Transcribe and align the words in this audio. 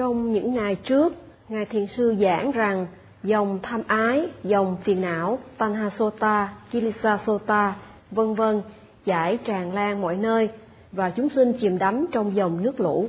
Trong 0.00 0.32
những 0.32 0.54
ngày 0.54 0.74
trước, 0.74 1.14
Ngài 1.48 1.64
Thiền 1.64 1.86
Sư 1.96 2.14
giảng 2.20 2.50
rằng 2.50 2.86
dòng 3.22 3.58
tham 3.62 3.82
ái, 3.86 4.28
dòng 4.42 4.76
phiền 4.84 5.00
não, 5.00 5.38
Tanhasota, 5.58 6.48
Kilisasota, 6.72 7.74
vân 8.10 8.34
vân 8.34 8.62
chảy 9.04 9.38
tràn 9.44 9.74
lan 9.74 10.00
mọi 10.00 10.16
nơi 10.16 10.48
và 10.92 11.10
chúng 11.10 11.28
sinh 11.28 11.52
chìm 11.52 11.78
đắm 11.78 12.06
trong 12.12 12.34
dòng 12.34 12.62
nước 12.62 12.80
lũ. 12.80 13.08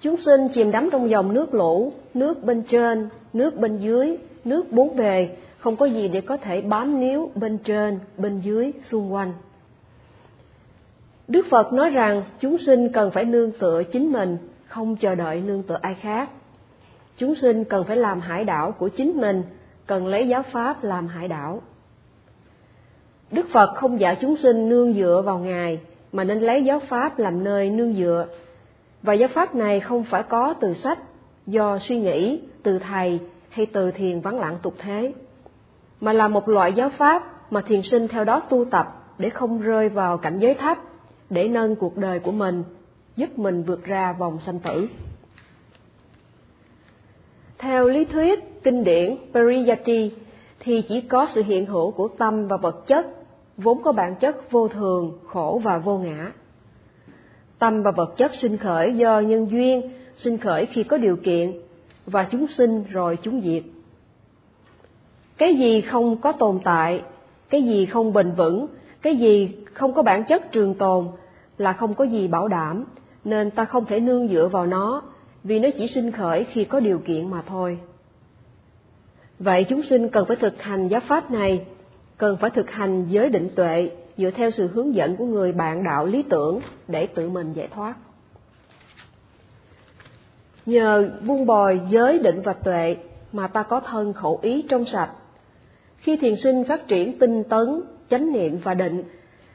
Chúng 0.00 0.16
sinh 0.24 0.48
chìm 0.54 0.70
đắm 0.70 0.88
trong 0.92 1.10
dòng 1.10 1.34
nước 1.34 1.54
lũ, 1.54 1.92
nước 2.14 2.44
bên 2.44 2.62
trên, 2.62 3.08
nước 3.32 3.56
bên 3.56 3.76
dưới, 3.76 4.16
nước 4.44 4.72
bốn 4.72 4.96
bề, 4.96 5.28
không 5.58 5.76
có 5.76 5.86
gì 5.86 6.08
để 6.08 6.20
có 6.20 6.36
thể 6.36 6.60
bám 6.60 7.00
níu 7.00 7.30
bên 7.34 7.58
trên, 7.58 7.98
bên 8.18 8.40
dưới, 8.40 8.72
xung 8.90 9.12
quanh. 9.12 9.32
Đức 11.28 11.46
Phật 11.50 11.72
nói 11.72 11.90
rằng 11.90 12.22
chúng 12.40 12.56
sinh 12.66 12.92
cần 12.92 13.10
phải 13.10 13.24
nương 13.24 13.52
tựa 13.52 13.82
chính 13.82 14.12
mình, 14.12 14.36
không 14.74 14.96
chờ 14.96 15.14
đợi 15.14 15.40
nương 15.40 15.62
tựa 15.62 15.78
ai 15.82 15.94
khác. 15.94 16.30
Chúng 17.16 17.34
sinh 17.34 17.64
cần 17.64 17.84
phải 17.84 17.96
làm 17.96 18.20
hải 18.20 18.44
đảo 18.44 18.72
của 18.72 18.88
chính 18.88 19.20
mình, 19.20 19.42
cần 19.86 20.06
lấy 20.06 20.28
giáo 20.28 20.42
pháp 20.42 20.84
làm 20.84 21.06
hải 21.06 21.28
đảo. 21.28 21.62
Đức 23.30 23.46
Phật 23.52 23.74
không 23.74 24.00
dạy 24.00 24.16
chúng 24.20 24.36
sinh 24.36 24.68
nương 24.68 24.92
dựa 24.92 25.22
vào 25.26 25.38
Ngài, 25.38 25.80
mà 26.12 26.24
nên 26.24 26.40
lấy 26.40 26.64
giáo 26.64 26.80
pháp 26.88 27.18
làm 27.18 27.44
nơi 27.44 27.70
nương 27.70 27.94
dựa. 27.94 28.26
Và 29.02 29.12
giáo 29.12 29.28
pháp 29.34 29.54
này 29.54 29.80
không 29.80 30.04
phải 30.04 30.22
có 30.22 30.54
từ 30.60 30.74
sách, 30.74 30.98
do 31.46 31.78
suy 31.88 32.00
nghĩ, 32.00 32.40
từ 32.62 32.78
thầy 32.78 33.20
hay 33.48 33.66
từ 33.66 33.90
thiền 33.90 34.20
vắng 34.20 34.40
lặng 34.40 34.56
tục 34.62 34.74
thế, 34.78 35.12
mà 36.00 36.12
là 36.12 36.28
một 36.28 36.48
loại 36.48 36.72
giáo 36.72 36.90
pháp 36.98 37.52
mà 37.52 37.60
thiền 37.60 37.82
sinh 37.82 38.08
theo 38.08 38.24
đó 38.24 38.40
tu 38.40 38.64
tập 38.64 39.04
để 39.18 39.30
không 39.30 39.60
rơi 39.60 39.88
vào 39.88 40.18
cảnh 40.18 40.38
giới 40.38 40.54
thấp, 40.54 40.78
để 41.30 41.48
nâng 41.48 41.76
cuộc 41.76 41.96
đời 41.96 42.18
của 42.18 42.32
mình, 42.32 42.64
giúp 43.16 43.38
mình 43.38 43.62
vượt 43.62 43.84
ra 43.84 44.12
vòng 44.12 44.38
sanh 44.46 44.58
tử. 44.58 44.88
Theo 47.58 47.88
lý 47.88 48.04
thuyết 48.04 48.62
kinh 48.62 48.84
điển 48.84 49.16
Pariyati 49.34 50.10
thì 50.60 50.82
chỉ 50.82 51.00
có 51.00 51.28
sự 51.34 51.42
hiện 51.42 51.66
hữu 51.66 51.90
của 51.90 52.08
tâm 52.08 52.48
và 52.48 52.56
vật 52.56 52.86
chất 52.86 53.06
vốn 53.56 53.82
có 53.82 53.92
bản 53.92 54.14
chất 54.14 54.50
vô 54.50 54.68
thường, 54.68 55.18
khổ 55.26 55.60
và 55.64 55.78
vô 55.78 55.98
ngã. 55.98 56.32
Tâm 57.58 57.82
và 57.82 57.90
vật 57.90 58.14
chất 58.16 58.32
sinh 58.42 58.56
khởi 58.56 58.96
do 58.96 59.20
nhân 59.20 59.50
duyên, 59.50 59.90
sinh 60.16 60.38
khởi 60.38 60.66
khi 60.66 60.82
có 60.82 60.98
điều 60.98 61.16
kiện, 61.16 61.52
và 62.06 62.28
chúng 62.30 62.46
sinh 62.56 62.84
rồi 62.90 63.18
chúng 63.22 63.40
diệt. 63.40 63.62
Cái 65.36 65.54
gì 65.54 65.80
không 65.80 66.16
có 66.16 66.32
tồn 66.32 66.60
tại, 66.64 67.02
cái 67.50 67.62
gì 67.62 67.86
không 67.86 68.12
bền 68.12 68.32
vững, 68.32 68.66
cái 69.02 69.16
gì 69.16 69.56
không 69.72 69.92
có 69.92 70.02
bản 70.02 70.24
chất 70.24 70.52
trường 70.52 70.74
tồn 70.74 71.08
là 71.58 71.72
không 71.72 71.94
có 71.94 72.04
gì 72.04 72.28
bảo 72.28 72.48
đảm, 72.48 72.84
nên 73.24 73.50
ta 73.50 73.64
không 73.64 73.86
thể 73.86 74.00
nương 74.00 74.28
dựa 74.28 74.48
vào 74.52 74.66
nó, 74.66 75.02
vì 75.44 75.58
nó 75.58 75.68
chỉ 75.78 75.86
sinh 75.88 76.12
khởi 76.12 76.44
khi 76.44 76.64
có 76.64 76.80
điều 76.80 76.98
kiện 76.98 77.30
mà 77.30 77.42
thôi. 77.42 77.78
Vậy 79.38 79.64
chúng 79.64 79.82
sinh 79.82 80.08
cần 80.08 80.26
phải 80.26 80.36
thực 80.36 80.62
hành 80.62 80.88
giáo 80.88 81.00
pháp 81.08 81.30
này 81.30 81.66
cần 82.16 82.36
phải 82.36 82.50
thực 82.50 82.70
hành 82.70 83.06
giới 83.08 83.30
định 83.30 83.48
tuệ 83.54 83.90
dựa 84.16 84.30
theo 84.30 84.50
sự 84.50 84.68
hướng 84.68 84.94
dẫn 84.94 85.16
của 85.16 85.26
người 85.26 85.52
bạn 85.52 85.84
đạo 85.84 86.06
lý 86.06 86.22
tưởng 86.22 86.60
để 86.88 87.06
tự 87.06 87.28
mình 87.28 87.52
giải 87.52 87.68
thoát. 87.68 87.94
Nhờ 90.66 91.10
buông 91.26 91.46
bồi 91.46 91.80
giới 91.90 92.18
định 92.18 92.40
và 92.40 92.52
tuệ 92.52 92.96
mà 93.32 93.46
ta 93.46 93.62
có 93.62 93.80
thân 93.80 94.12
khẩu 94.12 94.38
ý 94.42 94.62
trong 94.68 94.84
sạch. 94.92 95.10
Khi 95.96 96.16
thiền 96.16 96.36
sinh 96.36 96.64
phát 96.64 96.88
triển 96.88 97.18
tinh 97.18 97.44
tấn, 97.44 97.82
chánh 98.10 98.32
niệm 98.32 98.58
và 98.64 98.74
định, 98.74 99.04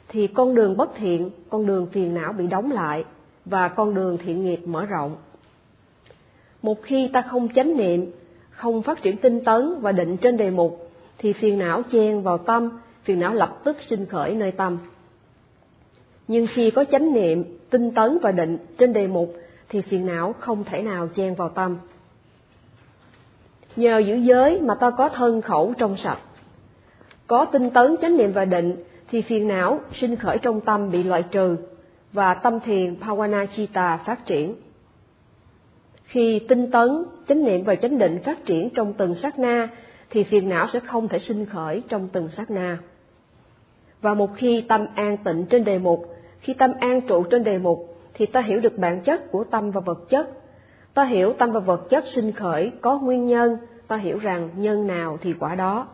thì 0.07 0.27
con 0.27 0.55
đường 0.55 0.77
bất 0.77 0.89
thiện, 0.95 1.29
con 1.49 1.65
đường 1.65 1.87
phiền 1.91 2.13
não 2.13 2.33
bị 2.33 2.47
đóng 2.47 2.71
lại 2.71 3.05
và 3.49 3.67
con 3.67 3.93
đường 3.93 4.17
thiện 4.17 4.43
nghiệp 4.43 4.67
mở 4.67 4.85
rộng. 4.85 5.15
Một 6.61 6.83
khi 6.83 7.09
ta 7.13 7.21
không 7.21 7.47
chánh 7.55 7.77
niệm, 7.77 8.11
không 8.49 8.81
phát 8.81 9.01
triển 9.01 9.17
tinh 9.17 9.43
tấn 9.43 9.79
và 9.81 9.91
định 9.91 10.17
trên 10.17 10.37
đề 10.37 10.49
mục 10.49 10.91
thì 11.17 11.33
phiền 11.33 11.59
não 11.59 11.81
chen 11.91 12.21
vào 12.21 12.37
tâm, 12.37 12.69
phiền 13.03 13.19
não 13.19 13.33
lập 13.33 13.57
tức 13.63 13.77
sinh 13.89 14.05
khởi 14.05 14.35
nơi 14.35 14.51
tâm. 14.51 14.77
Nhưng 16.27 16.47
khi 16.47 16.71
có 16.71 16.83
chánh 16.91 17.13
niệm, 17.13 17.43
tinh 17.69 17.91
tấn 17.91 18.17
và 18.21 18.31
định 18.31 18.57
trên 18.77 18.93
đề 18.93 19.07
mục 19.07 19.35
thì 19.69 19.81
phiền 19.81 20.05
não 20.05 20.35
không 20.39 20.63
thể 20.63 20.81
nào 20.81 21.07
chen 21.07 21.35
vào 21.35 21.49
tâm. 21.49 21.77
Nhờ 23.75 23.97
giữ 23.97 24.15
giới 24.15 24.61
mà 24.61 24.75
ta 24.75 24.89
có 24.89 25.09
thân 25.09 25.41
khẩu 25.41 25.73
trong 25.77 25.97
sạch. 25.97 26.19
Có 27.27 27.45
tinh 27.45 27.69
tấn, 27.69 27.95
chánh 28.01 28.17
niệm 28.17 28.31
và 28.33 28.45
định 28.45 28.75
thì 29.11 29.21
phiền 29.21 29.47
não 29.47 29.79
sinh 29.93 30.15
khởi 30.15 30.37
trong 30.37 30.61
tâm 30.61 30.91
bị 30.91 31.03
loại 31.03 31.23
trừ 31.23 31.57
và 32.13 32.33
tâm 32.33 32.59
thiền 32.59 32.95
Pawanachita 32.99 33.97
phát 33.97 34.25
triển. 34.25 34.55
Khi 36.03 36.39
tinh 36.39 36.71
tấn, 36.71 37.05
chánh 37.27 37.43
niệm 37.43 37.63
và 37.63 37.75
chánh 37.75 37.97
định 37.97 38.19
phát 38.23 38.45
triển 38.45 38.69
trong 38.69 38.93
từng 38.93 39.15
sát 39.15 39.39
na 39.39 39.69
thì 40.09 40.23
phiền 40.23 40.49
não 40.49 40.67
sẽ 40.73 40.79
không 40.79 41.07
thể 41.07 41.19
sinh 41.19 41.45
khởi 41.45 41.83
trong 41.89 42.09
từng 42.13 42.29
sát 42.29 42.51
na. 42.51 42.77
Và 44.01 44.13
một 44.13 44.29
khi 44.35 44.61
tâm 44.61 44.85
an 44.95 45.17
tịnh 45.17 45.45
trên 45.45 45.63
đề 45.63 45.79
mục, 45.79 46.15
khi 46.39 46.53
tâm 46.53 46.71
an 46.79 47.01
trụ 47.01 47.23
trên 47.23 47.43
đề 47.43 47.57
mục, 47.57 47.97
thì 48.13 48.25
ta 48.25 48.41
hiểu 48.41 48.59
được 48.59 48.77
bản 48.77 49.01
chất 49.01 49.31
của 49.31 49.43
tâm 49.43 49.71
và 49.71 49.81
vật 49.81 50.09
chất. 50.09 50.29
Ta 50.93 51.05
hiểu 51.05 51.33
tâm 51.33 51.51
và 51.51 51.59
vật 51.59 51.89
chất 51.89 52.03
sinh 52.15 52.31
khởi 52.31 52.71
có 52.81 52.99
nguyên 52.99 53.27
nhân, 53.27 53.57
ta 53.87 53.95
hiểu 53.95 54.19
rằng 54.19 54.49
nhân 54.55 54.87
nào 54.87 55.17
thì 55.21 55.33
quả 55.39 55.55
đó. 55.55 55.87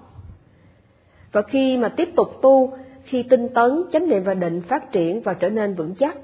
Và 1.31 1.41
khi 1.41 1.77
mà 1.77 1.89
tiếp 1.89 2.09
tục 2.15 2.41
tu, 2.41 2.73
khi 3.05 3.23
tinh 3.23 3.47
tấn, 3.53 3.83
chánh 3.91 4.09
niệm 4.09 4.23
và 4.23 4.33
định 4.33 4.61
phát 4.61 4.91
triển 4.91 5.21
và 5.21 5.33
trở 5.33 5.49
nên 5.49 5.73
vững 5.73 5.95
chắc, 5.95 6.17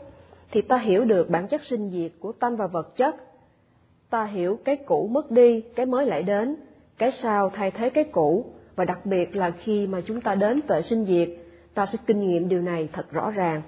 thì 0.52 0.62
ta 0.62 0.78
hiểu 0.78 1.06
được 1.06 1.30
bản 1.30 1.48
chất 1.48 1.62
sinh 1.64 1.90
diệt 1.90 2.12
của 2.20 2.32
tâm 2.32 2.56
và 2.56 2.68
vật 2.68 2.98
chất. 2.98 3.16
Ta 4.10 4.26
hiểu 4.26 4.60
cái 4.66 4.76
cũ 4.76 5.08
mất 5.12 5.32
đi, 5.32 5.62
cái 5.62 5.86
mới 5.86 6.06
lại 6.06 6.24
đến, 6.24 6.56
cái 6.98 7.12
sau 7.12 7.50
thay 7.50 7.72
thế 7.72 7.90
cái 7.90 8.04
cũ 8.04 8.46
và 8.76 8.86
đặc 8.86 9.06
biệt 9.06 9.36
là 9.36 9.52
khi 9.52 9.88
mà 9.88 10.02
chúng 10.02 10.22
ta 10.22 10.36
đến 10.36 10.62
tuệ 10.62 10.82
sinh 10.82 11.06
diệt 11.06 11.30
ta 11.74 11.86
sẽ 11.86 11.98
kinh 12.06 12.20
nghiệm 12.20 12.50
điều 12.50 12.62
này 12.62 12.90
thật 12.94 13.12
rõ 13.12 13.32
ràng. 13.32 13.62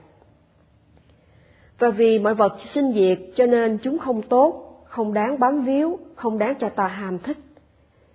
Và 1.80 1.90
vì 1.90 2.20
mọi 2.20 2.34
vật 2.34 2.54
sinh 2.74 2.94
diệt 2.94 3.20
cho 3.36 3.46
nên 3.46 3.78
chúng 3.84 4.00
không 4.00 4.22
tốt 4.22 4.84
không 4.86 5.14
đáng 5.14 5.40
bám 5.40 5.62
víu 5.62 6.00
không 6.16 6.38
đáng 6.38 6.56
cho 6.60 6.70
ta 6.70 6.88
ham 6.88 7.20
thích. 7.20 7.38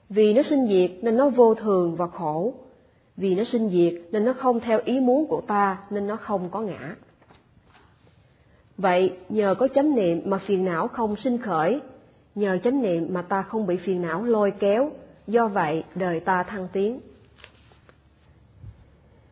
Vì 0.09 0.34
nó 0.34 0.42
sinh 0.42 0.66
diệt 0.66 0.91
nên 1.03 1.16
nó 1.16 1.28
vô 1.28 1.54
thường 1.54 1.97
và 1.97 2.06
khổ 2.06 2.54
vì 3.19 3.34
nó 3.34 3.45
sinh 3.45 3.69
diệt 3.69 3.95
nên 4.12 4.25
nó 4.25 4.33
không 4.33 4.61
theo 4.61 4.81
ý 4.84 5.01
muốn 5.01 5.27
của 5.27 5.41
ta 5.41 5.79
nên 5.91 6.06
nó 6.06 6.17
không 6.17 6.49
có 6.51 6.61
ngã 6.61 6.97
vậy 8.77 9.12
nhờ 9.29 9.55
có 9.59 9.69
chánh 9.75 9.95
niệm 9.95 10.23
mà 10.25 10.39
phiền 10.39 10.65
não 10.65 10.89
không 10.89 11.17
sinh 11.17 11.39
khởi 11.39 11.81
nhờ 12.34 12.59
chánh 12.65 12.83
niệm 12.83 13.07
mà 13.11 13.23
ta 13.23 13.43
không 13.43 13.67
bị 13.67 13.77
phiền 13.77 14.03
não 14.03 14.25
lôi 14.25 14.51
kéo 14.51 14.91
do 15.27 15.49
vậy 15.49 15.84
đời 15.95 16.21
ta 16.21 16.43
thăng 16.43 16.69
tiến. 16.73 17.01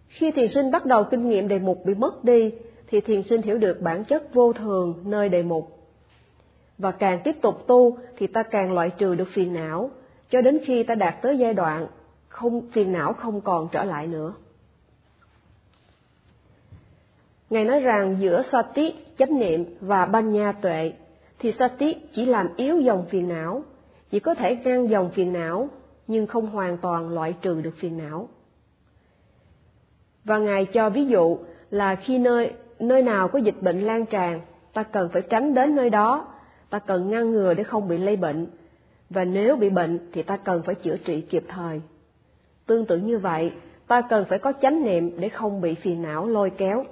Khi 0.08 0.30
thiền 0.30 0.48
sinh 0.48 0.70
bắt 0.70 0.86
đầu 0.86 1.04
kinh 1.04 1.28
nghiệm 1.28 1.48
đề 1.48 1.58
mục 1.58 1.84
bị 1.84 1.94
mất 1.94 2.24
đi, 2.24 2.52
thì 2.86 3.00
thiền 3.00 3.22
sinh 3.22 3.42
hiểu 3.42 3.58
được 3.58 3.80
bản 3.80 4.04
chất 4.04 4.34
vô 4.34 4.52
thường 4.52 4.94
nơi 5.04 5.28
đề 5.28 5.42
mục. 5.42 5.78
Và 6.78 6.90
càng 6.90 7.20
tiếp 7.24 7.36
tục 7.42 7.66
tu 7.66 7.98
thì 8.16 8.26
ta 8.26 8.42
càng 8.42 8.72
loại 8.72 8.90
trừ 8.90 9.14
được 9.14 9.28
phiền 9.32 9.54
não, 9.54 9.90
cho 10.30 10.40
đến 10.40 10.58
khi 10.64 10.82
ta 10.82 10.94
đạt 10.94 11.14
tới 11.22 11.38
giai 11.38 11.54
đoạn 11.54 11.86
không 12.36 12.70
phiền 12.72 12.92
não 12.92 13.12
không 13.12 13.40
còn 13.40 13.68
trở 13.72 13.84
lại 13.84 14.06
nữa. 14.06 14.32
Ngài 17.50 17.64
nói 17.64 17.80
rằng 17.80 18.16
giữa 18.20 18.42
sati, 18.52 18.94
chánh 19.18 19.38
niệm 19.38 19.64
và 19.80 20.06
ban 20.06 20.30
nha 20.30 20.52
tuệ 20.52 20.92
thì 21.38 21.52
sati 21.52 21.96
chỉ 22.12 22.26
làm 22.26 22.48
yếu 22.56 22.80
dòng 22.80 23.06
phiền 23.10 23.28
não, 23.28 23.62
chỉ 24.10 24.20
có 24.20 24.34
thể 24.34 24.56
ngăn 24.56 24.90
dòng 24.90 25.10
phiền 25.10 25.32
não 25.32 25.68
nhưng 26.06 26.26
không 26.26 26.46
hoàn 26.46 26.78
toàn 26.78 27.08
loại 27.08 27.34
trừ 27.42 27.60
được 27.60 27.74
phiền 27.78 27.98
não. 27.98 28.28
Và 30.24 30.38
Ngài 30.38 30.64
cho 30.64 30.90
ví 30.90 31.06
dụ 31.06 31.38
là 31.70 31.94
khi 31.94 32.18
nơi 32.18 32.52
nơi 32.78 33.02
nào 33.02 33.28
có 33.28 33.38
dịch 33.38 33.62
bệnh 33.62 33.80
lan 33.80 34.06
tràn, 34.06 34.40
ta 34.72 34.82
cần 34.82 35.08
phải 35.12 35.22
tránh 35.22 35.54
đến 35.54 35.76
nơi 35.76 35.90
đó, 35.90 36.28
ta 36.70 36.78
cần 36.78 37.10
ngăn 37.10 37.30
ngừa 37.30 37.54
để 37.54 37.62
không 37.62 37.88
bị 37.88 37.98
lây 37.98 38.16
bệnh, 38.16 38.46
và 39.10 39.24
nếu 39.24 39.56
bị 39.56 39.70
bệnh 39.70 39.98
thì 40.12 40.22
ta 40.22 40.36
cần 40.36 40.62
phải 40.62 40.74
chữa 40.74 40.96
trị 40.96 41.20
kịp 41.20 41.44
thời. 41.48 41.80
Tương 42.66 42.86
tự 42.86 42.96
như 42.96 43.18
vậy, 43.18 43.52
ta 43.86 44.00
cần 44.00 44.24
phải 44.28 44.38
có 44.38 44.52
chánh 44.62 44.84
niệm 44.84 45.20
để 45.20 45.28
không 45.28 45.60
bị 45.60 45.74
phiền 45.74 46.02
não 46.02 46.26
lôi 46.26 46.50
kéo. 46.50 46.84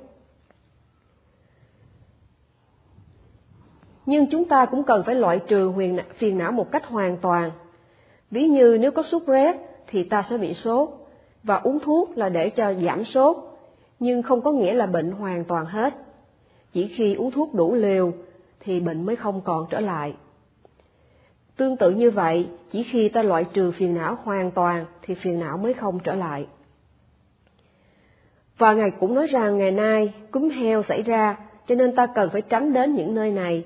Nhưng 4.06 4.26
chúng 4.30 4.44
ta 4.44 4.66
cũng 4.66 4.84
cần 4.84 5.02
phải 5.06 5.14
loại 5.14 5.38
trừ 5.38 5.66
huyền 5.66 5.98
phiền 6.18 6.38
não 6.38 6.52
một 6.52 6.70
cách 6.70 6.86
hoàn 6.86 7.16
toàn 7.16 7.50
Ví 8.34 8.48
như 8.48 8.78
nếu 8.80 8.90
có 8.90 9.02
sốt 9.02 9.22
rét 9.26 9.56
thì 9.86 10.02
ta 10.02 10.22
sẽ 10.30 10.38
bị 10.38 10.54
sốt, 10.54 10.88
và 11.42 11.56
uống 11.56 11.78
thuốc 11.80 12.18
là 12.18 12.28
để 12.28 12.50
cho 12.50 12.74
giảm 12.74 13.04
sốt, 13.04 13.36
nhưng 13.98 14.22
không 14.22 14.40
có 14.40 14.52
nghĩa 14.52 14.74
là 14.74 14.86
bệnh 14.86 15.10
hoàn 15.10 15.44
toàn 15.44 15.66
hết. 15.66 15.94
Chỉ 16.72 16.88
khi 16.96 17.14
uống 17.14 17.30
thuốc 17.30 17.54
đủ 17.54 17.74
liều 17.74 18.12
thì 18.60 18.80
bệnh 18.80 19.06
mới 19.06 19.16
không 19.16 19.40
còn 19.40 19.66
trở 19.70 19.80
lại. 19.80 20.14
Tương 21.56 21.76
tự 21.76 21.90
như 21.90 22.10
vậy, 22.10 22.48
chỉ 22.70 22.82
khi 22.82 23.08
ta 23.08 23.22
loại 23.22 23.44
trừ 23.52 23.70
phiền 23.70 23.94
não 23.94 24.18
hoàn 24.24 24.50
toàn 24.50 24.84
thì 25.02 25.14
phiền 25.14 25.40
não 25.40 25.56
mới 25.56 25.74
không 25.74 25.98
trở 26.04 26.14
lại. 26.14 26.46
Và 28.58 28.72
Ngài 28.72 28.90
cũng 28.90 29.14
nói 29.14 29.26
rằng 29.26 29.58
ngày 29.58 29.70
nay 29.70 30.14
cúm 30.30 30.48
heo 30.48 30.82
xảy 30.88 31.02
ra, 31.02 31.36
cho 31.68 31.74
nên 31.74 31.96
ta 31.96 32.06
cần 32.06 32.30
phải 32.32 32.42
tránh 32.42 32.72
đến 32.72 32.94
những 32.94 33.14
nơi 33.14 33.30
này. 33.30 33.64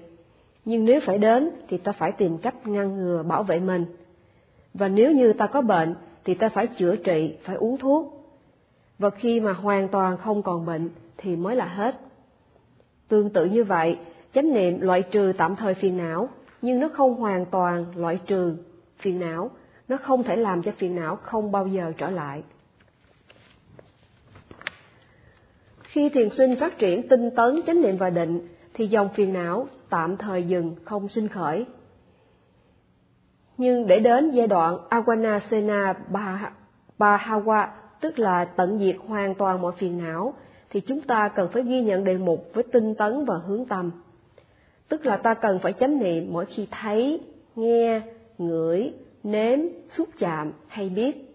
nhưng 0.64 0.85
nếu 0.85 1.00
phải 1.06 1.19
đến 1.19 1.50
thì 1.69 1.79
ta 1.79 1.93
phải 1.93 2.12
tìm 2.12 2.38
cách 2.38 2.67
ngăn 2.67 2.96
ngừa 2.96 3.23
bảo 3.23 3.43
vệ 3.43 3.61
mình. 3.61 3.85
Và 4.75 4.88
nếu 4.88 5.12
như 5.12 5.32
ta 5.32 5.46
có 5.46 5.62
bệnh 5.62 5.94
thì 6.25 6.35
ta 6.35 6.49
phải 6.49 6.67
chữa 6.67 6.96
trị, 6.96 7.37
phải 7.43 7.56
uống 7.56 7.79
thuốc. 7.79 8.35
Và 8.99 9.11
khi 9.11 9.40
mà 9.40 9.52
hoàn 9.52 9.88
toàn 9.88 10.17
không 10.17 10.43
còn 10.43 10.67
bệnh 10.67 10.90
thì 11.17 11.37
mới 11.37 11.56
là 11.56 11.64
hết. 11.64 12.00
Tương 13.08 13.31
tự 13.31 13.44
như 13.44 13.64
vậy, 13.64 13.99
chánh 14.35 14.52
niệm 14.52 14.81
loại 14.81 15.02
trừ 15.02 15.32
tạm 15.38 15.56
thời 15.56 15.75
phiền 15.75 15.96
não, 15.96 16.29
nhưng 16.62 16.81
nó 16.81 16.88
không 16.88 17.14
hoàn 17.14 17.46
toàn 17.46 17.84
loại 17.96 18.19
trừ 18.26 18.56
phiền 18.99 19.20
não, 19.20 19.50
nó 19.88 19.96
không 19.96 20.22
thể 20.22 20.37
làm 20.37 20.62
cho 20.62 20.72
phiền 20.78 20.96
não 20.96 21.16
không 21.16 21.52
bao 21.52 21.66
giờ 21.66 21.93
trở 21.99 22.10
lại. 22.10 22.43
Khi 25.82 26.08
thiền 26.08 26.28
sinh 26.37 26.56
phát 26.60 26.78
triển 26.78 27.08
tinh 27.08 27.31
tấn 27.37 27.60
chánh 27.66 27.82
niệm 27.82 27.96
và 27.96 28.10
định, 28.10 28.49
thì 28.75 28.87
dòng 28.87 29.08
phiền 29.14 29.32
não 29.32 29.66
tạm 29.90 30.16
thời 30.16 30.44
dừng 30.44 30.75
không 30.84 31.08
sinh 31.08 31.28
khởi. 31.28 31.66
Nhưng 33.56 33.87
để 33.87 34.00
đến 34.00 34.31
giai 34.31 34.46
đoạn 34.46 34.78
Awanasena 34.90 35.94
Bahawa, 36.99 37.66
tức 38.00 38.19
là 38.19 38.44
tận 38.44 38.78
diệt 38.78 38.96
hoàn 39.06 39.34
toàn 39.34 39.62
mọi 39.62 39.72
phiền 39.78 39.99
não, 39.99 40.34
thì 40.70 40.81
chúng 40.81 41.00
ta 41.00 41.28
cần 41.28 41.49
phải 41.52 41.62
ghi 41.62 41.81
nhận 41.82 42.04
đề 42.04 42.19
mục 42.19 42.50
với 42.54 42.64
tinh 42.72 42.94
tấn 42.94 43.25
và 43.25 43.34
hướng 43.46 43.66
tâm. 43.66 43.90
Tức 44.88 45.06
là 45.06 45.17
ta 45.17 45.35
cần 45.35 45.58
phải 45.58 45.73
chánh 45.73 45.99
niệm 45.99 46.32
mỗi 46.32 46.46
khi 46.46 46.67
thấy, 46.70 47.20
nghe, 47.56 48.00
ngửi, 48.38 48.93
nếm, 49.23 49.58
xúc 49.96 50.08
chạm 50.19 50.52
hay 50.67 50.88
biết. 50.88 51.35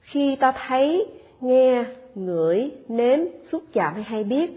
Khi 0.00 0.36
ta 0.36 0.52
thấy, 0.68 1.06
nghe, 1.40 1.84
ngửi, 2.14 2.70
nếm, 2.88 3.18
xúc 3.50 3.62
chạm 3.72 3.94
hay 3.94 4.02
hay 4.02 4.24
biết 4.24 4.50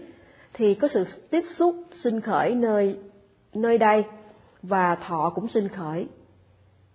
thì 0.54 0.74
có 0.74 0.88
sự 0.88 1.04
tiếp 1.30 1.44
xúc 1.56 1.76
sinh 2.02 2.20
khởi 2.20 2.54
nơi 2.54 2.96
nơi 3.54 3.78
đây 3.78 4.04
và 4.62 4.94
thọ 4.94 5.32
cũng 5.34 5.48
sinh 5.48 5.68
khởi. 5.68 6.06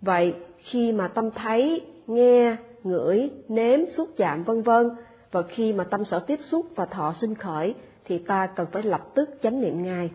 Vậy 0.00 0.34
khi 0.58 0.92
mà 0.92 1.08
tâm 1.08 1.30
thấy, 1.30 1.82
nghe, 2.06 2.56
ngửi, 2.84 3.30
nếm, 3.48 3.80
xúc 3.96 4.08
chạm 4.16 4.44
vân 4.44 4.62
vân 4.62 4.90
và 5.32 5.42
khi 5.42 5.72
mà 5.72 5.84
tâm 5.84 6.04
sở 6.04 6.18
tiếp 6.18 6.38
xúc 6.50 6.66
và 6.76 6.86
thọ 6.86 7.14
sinh 7.20 7.34
khởi 7.34 7.74
thì 8.04 8.18
ta 8.18 8.46
cần 8.46 8.66
phải 8.72 8.82
lập 8.82 9.14
tức 9.14 9.30
chánh 9.42 9.60
niệm 9.60 9.82
ngay. 9.82 10.10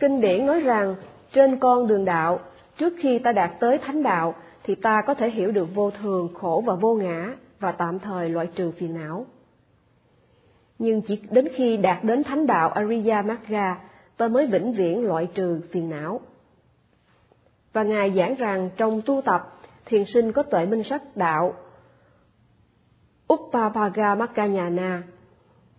Kinh 0.00 0.20
điển 0.20 0.46
nói 0.46 0.60
rằng 0.60 0.96
trên 1.32 1.58
con 1.58 1.86
đường 1.86 2.04
đạo, 2.04 2.40
trước 2.78 2.94
khi 2.98 3.18
ta 3.18 3.32
đạt 3.32 3.50
tới 3.60 3.78
thánh 3.78 4.02
đạo 4.02 4.34
thì 4.62 4.74
ta 4.74 5.02
có 5.02 5.14
thể 5.14 5.30
hiểu 5.30 5.52
được 5.52 5.74
vô 5.74 5.90
thường, 5.90 6.34
khổ 6.34 6.62
và 6.66 6.74
vô 6.74 6.94
ngã 6.94 7.34
và 7.60 7.72
tạm 7.72 7.98
thời 7.98 8.28
loại 8.28 8.46
trừ 8.46 8.70
phiền 8.70 8.94
não. 8.94 9.26
Nhưng 10.78 11.02
chỉ 11.02 11.18
đến 11.30 11.48
khi 11.54 11.76
đạt 11.76 12.04
đến 12.04 12.24
thánh 12.24 12.46
đạo 12.46 12.68
Ariya 12.68 13.22
Magga, 13.22 13.78
ta 14.16 14.28
mới 14.28 14.46
vĩnh 14.46 14.72
viễn 14.72 15.06
loại 15.06 15.28
trừ 15.34 15.60
phiền 15.70 15.90
não. 15.90 16.20
Và 17.72 17.82
Ngài 17.82 18.12
giảng 18.16 18.34
rằng 18.34 18.70
trong 18.76 19.02
tu 19.02 19.22
tập, 19.24 19.60
thiền 19.86 20.04
sinh 20.14 20.32
có 20.32 20.42
tuệ 20.42 20.66
minh 20.66 20.82
sắc 20.90 21.16
đạo 21.16 21.54
Uppapaga 23.32 24.14
na 24.70 25.02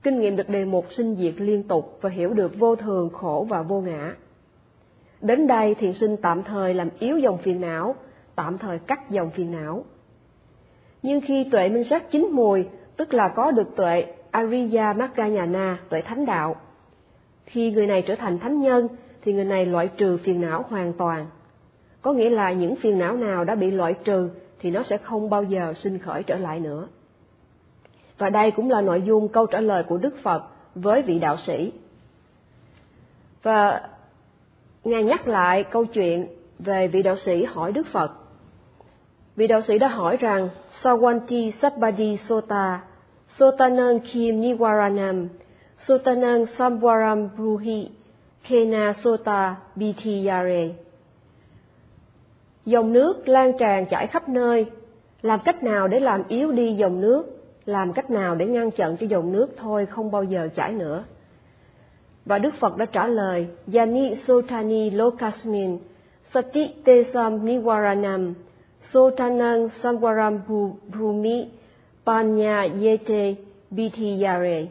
kinh 0.04 0.20
nghiệm 0.20 0.36
được 0.36 0.50
đề 0.50 0.66
mục 0.66 0.86
sinh 0.98 1.16
diệt 1.16 1.34
liên 1.38 1.64
tục 1.64 1.98
và 2.02 2.10
hiểu 2.10 2.34
được 2.34 2.60
vô 2.60 2.76
thường, 2.76 3.10
khổ 3.10 3.48
và 3.50 3.62
vô 3.62 3.82
ngã. 3.82 4.16
Đến 5.22 5.48
đây 5.48 5.76
thiền 5.76 5.94
sinh 5.94 6.18
tạm 6.18 6.44
thời 6.44 6.74
làm 6.74 6.90
yếu 7.00 7.18
dòng 7.18 7.38
phiền 7.38 7.62
não, 7.62 7.96
tạm 8.36 8.58
thời 8.58 8.80
cắt 8.80 9.10
dòng 9.10 9.30
phiền 9.30 9.52
não. 9.52 9.86
Nhưng 11.04 11.22
khi 11.22 11.48
tuệ 11.52 11.70
minh 11.70 11.84
sát 11.84 12.12
chín 12.12 12.28
mùi, 12.32 12.66
tức 12.98 13.14
là 13.14 13.28
có 13.28 13.52
được 13.52 13.76
tuệ 13.76 14.06
Ariya 14.32 14.94
Magayana, 14.94 15.80
tuệ 15.90 16.02
thánh 16.02 16.26
đạo, 16.26 16.56
khi 17.46 17.72
người 17.72 17.88
này 17.88 18.02
trở 18.02 18.16
thành 18.16 18.40
thánh 18.40 18.60
nhân 18.60 18.88
thì 19.22 19.34
người 19.34 19.46
này 19.46 19.66
loại 19.66 19.88
trừ 19.88 20.18
phiền 20.18 20.42
não 20.42 20.66
hoàn 20.70 20.94
toàn. 20.94 21.26
Có 22.02 22.14
nghĩa 22.14 22.30
là 22.30 22.52
những 22.52 22.76
phiền 22.76 23.00
não 23.00 23.16
nào 23.18 23.44
đã 23.44 23.56
bị 23.56 23.72
loại 23.72 23.94
trừ 24.04 24.30
thì 24.60 24.72
nó 24.72 24.84
sẽ 24.90 24.98
không 24.98 25.30
bao 25.30 25.44
giờ 25.44 25.74
sinh 25.84 26.00
khởi 26.00 26.24
trở 26.24 26.38
lại 26.38 26.60
nữa. 26.60 26.88
Và 28.22 28.30
đây 28.30 28.52
cũng 28.52 28.70
là 28.70 28.82
nội 28.82 29.02
dung 29.02 29.28
câu 29.28 29.46
trả 29.46 29.60
lời 29.60 29.84
của 29.84 29.98
Đức 29.98 30.16
Phật 30.24 30.44
với 30.76 31.02
vị 31.02 31.20
đạo 31.20 31.38
sĩ. 31.48 31.72
Và 33.44 33.82
Ngài 34.84 35.04
nhắc 35.04 35.28
lại 35.28 35.64
câu 35.64 35.86
chuyện 35.86 36.28
về 36.60 36.88
vị 36.88 37.02
đạo 37.02 37.16
sĩ 37.26 37.44
hỏi 37.44 37.72
Đức 37.72 37.88
Phật. 37.92 38.12
Vị 39.36 39.48
đạo 39.48 39.62
sĩ 39.68 39.80
đã 39.80 39.88
hỏi 39.88 40.18
rằng 40.18 40.50
Sawanti 40.84 41.52
Sabbadi 41.62 42.18
Sota, 42.30 42.82
Sotanang 43.40 44.00
Kim 44.00 44.42
Niwaranam, 44.42 45.28
Sotanang 45.88 46.46
Samwaram 46.58 47.30
Bruhi, 47.36 47.90
Kena 48.50 48.94
Sota 49.04 49.56
Biti 49.76 50.28
Yare. 50.28 50.70
Dòng 52.66 52.94
nước 52.94 53.28
lan 53.28 53.58
tràn 53.58 53.86
chảy 53.86 54.08
khắp 54.08 54.30
nơi, 54.30 54.66
làm 55.22 55.40
cách 55.46 55.64
nào 55.64 55.88
để 55.88 56.00
làm 56.00 56.24
yếu 56.28 56.52
đi 56.52 56.74
dòng 56.74 57.02
nước, 57.02 57.41
làm 57.66 57.94
cách 57.94 58.10
nào 58.10 58.36
để 58.36 58.46
ngăn 58.46 58.72
chặn 58.72 58.98
cho 58.98 59.06
dòng 59.06 59.32
nước 59.32 59.48
thôi 59.58 59.86
không 59.86 60.12
bao 60.12 60.24
giờ 60.24 60.50
chảy 60.56 60.74
nữa. 60.74 61.04
Và 62.26 62.40
Đức 62.40 62.54
Phật 62.60 62.78
đã 62.78 62.86
trả 62.86 63.08
lời, 63.08 63.48
Yani 63.74 64.16
Sotani 64.28 64.90
Lokasmin, 64.90 65.78
Sati 66.34 66.74
Tesam 66.84 67.46
Niwaranam, 67.46 68.34
Sotanang 68.94 69.70
Samwaram 69.82 70.40
Brumi, 70.92 71.48
Panya 72.06 72.62
Yete 72.82 73.34
Bithiyare. 73.70 74.68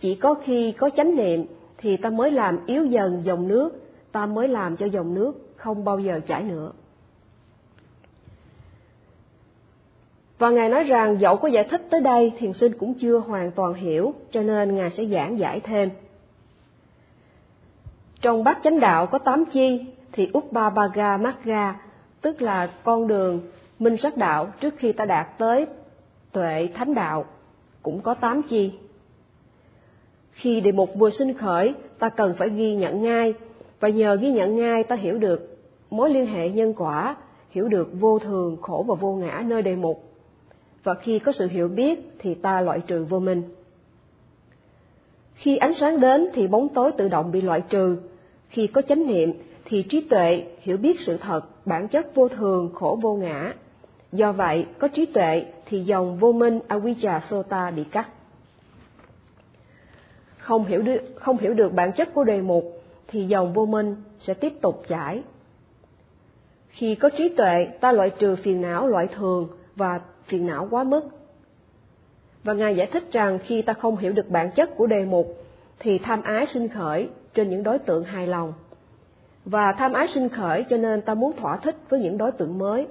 Chỉ 0.00 0.14
có 0.14 0.34
khi 0.34 0.72
có 0.72 0.90
chánh 0.96 1.16
niệm 1.16 1.46
thì 1.78 1.96
ta 1.96 2.10
mới 2.10 2.30
làm 2.30 2.66
yếu 2.66 2.84
dần 2.84 3.22
dòng 3.24 3.48
nước, 3.48 3.70
ta 4.12 4.26
mới 4.26 4.48
làm 4.48 4.76
cho 4.76 4.86
dòng 4.86 5.14
nước 5.14 5.32
không 5.56 5.84
bao 5.84 5.98
giờ 5.98 6.20
chảy 6.26 6.42
nữa. 6.42 6.72
Và 10.38 10.50
Ngài 10.50 10.68
nói 10.68 10.84
rằng 10.84 11.20
dẫu 11.20 11.36
có 11.36 11.48
giải 11.48 11.64
thích 11.64 11.86
tới 11.90 12.00
đây, 12.00 12.32
thiền 12.38 12.52
sinh 12.52 12.72
cũng 12.78 12.94
chưa 12.94 13.18
hoàn 13.18 13.50
toàn 13.50 13.74
hiểu, 13.74 14.14
cho 14.30 14.42
nên 14.42 14.76
Ngài 14.76 14.90
sẽ 14.90 15.04
giảng 15.04 15.38
giải 15.38 15.60
thêm. 15.60 15.90
Trong 18.20 18.44
bát 18.44 18.58
chánh 18.64 18.80
đạo 18.80 19.06
có 19.06 19.18
tám 19.18 19.44
chi, 19.44 19.84
thì 20.12 20.30
Uppabaga 20.38 21.16
Magga, 21.16 21.80
tức 22.20 22.42
là 22.42 22.66
con 22.66 23.08
đường 23.08 23.40
minh 23.78 23.96
sắc 23.96 24.16
đạo 24.16 24.52
trước 24.60 24.74
khi 24.78 24.92
ta 24.92 25.04
đạt 25.04 25.38
tới 25.38 25.66
tuệ 26.32 26.68
thánh 26.74 26.94
đạo, 26.94 27.24
cũng 27.82 28.00
có 28.00 28.14
tám 28.14 28.42
chi. 28.42 28.72
Khi 30.32 30.60
đề 30.60 30.72
mục 30.72 30.90
vừa 30.94 31.10
sinh 31.10 31.34
khởi, 31.34 31.74
ta 31.98 32.08
cần 32.08 32.34
phải 32.38 32.48
ghi 32.48 32.74
nhận 32.74 33.02
ngay, 33.02 33.34
và 33.80 33.88
nhờ 33.88 34.16
ghi 34.16 34.30
nhận 34.30 34.56
ngay 34.56 34.84
ta 34.84 34.96
hiểu 34.96 35.18
được 35.18 35.58
mối 35.90 36.10
liên 36.10 36.26
hệ 36.26 36.48
nhân 36.48 36.74
quả, 36.76 37.16
hiểu 37.50 37.68
được 37.68 37.88
vô 38.00 38.18
thường, 38.18 38.56
khổ 38.62 38.84
và 38.88 38.94
vô 38.94 39.14
ngã 39.14 39.42
nơi 39.46 39.62
đề 39.62 39.76
mục. 39.76 40.05
Và 40.86 40.94
khi 40.94 41.18
có 41.18 41.32
sự 41.32 41.48
hiểu 41.48 41.68
biết 41.68 42.00
thì 42.18 42.34
ta 42.34 42.60
loại 42.60 42.80
trừ 42.80 43.04
vô 43.04 43.18
minh. 43.18 43.42
Khi 45.34 45.56
ánh 45.56 45.72
sáng 45.80 46.00
đến 46.00 46.28
thì 46.34 46.46
bóng 46.46 46.68
tối 46.68 46.92
tự 46.92 47.08
động 47.08 47.32
bị 47.32 47.40
loại 47.40 47.60
trừ. 47.60 47.98
Khi 48.48 48.66
có 48.66 48.82
chánh 48.82 49.06
niệm 49.06 49.32
thì 49.64 49.82
trí 49.82 50.00
tuệ 50.00 50.46
hiểu 50.60 50.76
biết 50.76 51.00
sự 51.06 51.16
thật, 51.16 51.66
bản 51.66 51.88
chất 51.88 52.14
vô 52.14 52.28
thường, 52.28 52.70
khổ 52.74 52.98
vô 53.02 53.14
ngã. 53.14 53.54
Do 54.12 54.32
vậy, 54.32 54.66
có 54.78 54.88
trí 54.88 55.06
tuệ 55.06 55.46
thì 55.66 55.80
dòng 55.80 56.16
vô 56.16 56.32
minh 56.32 56.60
Avijja 56.68 57.20
Sota 57.30 57.70
bị 57.70 57.84
cắt. 57.84 58.08
Không 60.38 60.64
hiểu 60.64 60.82
được, 60.82 61.00
không 61.14 61.38
hiểu 61.38 61.54
được 61.54 61.72
bản 61.72 61.92
chất 61.92 62.14
của 62.14 62.24
đề 62.24 62.40
mục 62.40 62.82
thì 63.08 63.24
dòng 63.24 63.52
vô 63.52 63.66
minh 63.66 63.96
sẽ 64.20 64.34
tiếp 64.34 64.52
tục 64.60 64.84
chảy. 64.88 65.22
Khi 66.68 66.94
có 66.94 67.08
trí 67.08 67.28
tuệ, 67.28 67.68
ta 67.80 67.92
loại 67.92 68.10
trừ 68.10 68.36
phiền 68.36 68.60
não 68.60 68.86
loại 68.88 69.06
thường 69.06 69.48
và 69.76 70.00
phiền 70.26 70.46
não 70.46 70.68
quá 70.70 70.84
mức. 70.84 71.08
Và 72.44 72.52
Ngài 72.52 72.76
giải 72.76 72.86
thích 72.86 73.12
rằng 73.12 73.38
khi 73.44 73.62
ta 73.62 73.72
không 73.72 73.96
hiểu 73.96 74.12
được 74.12 74.30
bản 74.30 74.50
chất 74.50 74.76
của 74.76 74.86
đề 74.86 75.04
mục 75.04 75.44
thì 75.78 75.98
tham 75.98 76.22
ái 76.22 76.46
sinh 76.54 76.68
khởi 76.68 77.08
trên 77.34 77.50
những 77.50 77.62
đối 77.62 77.78
tượng 77.78 78.04
hài 78.04 78.26
lòng. 78.26 78.52
Và 79.44 79.72
tham 79.72 79.92
ái 79.92 80.08
sinh 80.08 80.28
khởi 80.28 80.64
cho 80.70 80.76
nên 80.76 81.02
ta 81.02 81.14
muốn 81.14 81.36
thỏa 81.36 81.56
thích 81.56 81.76
với 81.88 82.00
những 82.00 82.18
đối 82.18 82.32
tượng 82.32 82.58
mới. 82.58 82.86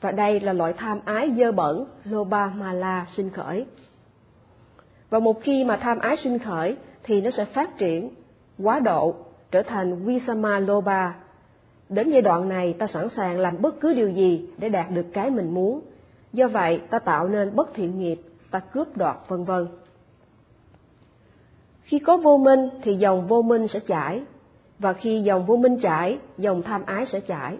Và 0.00 0.10
đây 0.10 0.40
là 0.40 0.52
loại 0.52 0.72
tham 0.72 1.00
ái 1.04 1.30
dơ 1.38 1.52
bẩn, 1.52 1.86
Loba 2.04 2.46
Mala 2.46 3.06
sinh 3.16 3.30
khởi. 3.30 3.66
Và 5.10 5.18
một 5.18 5.40
khi 5.42 5.64
mà 5.64 5.76
tham 5.76 5.98
ái 5.98 6.16
sinh 6.16 6.38
khởi 6.38 6.76
thì 7.02 7.20
nó 7.20 7.30
sẽ 7.30 7.44
phát 7.44 7.78
triển 7.78 8.10
quá 8.58 8.78
độ, 8.80 9.14
trở 9.50 9.62
thành 9.62 10.04
Visama 10.04 10.58
Loba. 10.58 11.14
Đến 11.88 12.10
giai 12.10 12.22
đoạn 12.22 12.48
này 12.48 12.72
ta 12.72 12.86
sẵn 12.86 13.08
sàng 13.16 13.38
làm 13.38 13.62
bất 13.62 13.80
cứ 13.80 13.94
điều 13.94 14.08
gì 14.08 14.48
để 14.58 14.68
đạt 14.68 14.90
được 14.90 15.06
cái 15.12 15.30
mình 15.30 15.54
muốn. 15.54 15.80
Do 16.36 16.48
vậy 16.48 16.82
ta 16.90 16.98
tạo 16.98 17.28
nên 17.28 17.56
bất 17.56 17.74
thiện 17.74 17.98
nghiệp, 17.98 18.20
ta 18.50 18.58
cướp 18.58 18.96
đoạt 18.96 19.16
vân 19.28 19.44
vân. 19.44 19.66
Khi 21.82 21.98
có 21.98 22.16
vô 22.16 22.36
minh 22.36 22.68
thì 22.82 22.96
dòng 22.96 23.26
vô 23.26 23.42
minh 23.42 23.68
sẽ 23.68 23.80
chảy, 23.80 24.22
và 24.78 24.92
khi 24.92 25.20
dòng 25.20 25.46
vô 25.46 25.56
minh 25.56 25.78
chảy, 25.82 26.18
dòng 26.38 26.62
tham 26.62 26.82
ái 26.86 27.06
sẽ 27.06 27.20
chảy. 27.20 27.58